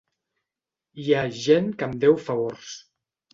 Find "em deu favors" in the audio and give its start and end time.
1.91-2.73